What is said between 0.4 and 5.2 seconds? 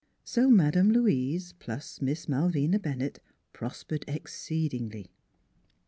Madame Louise plus Miss Malvina Bennett pros pered exceedingly.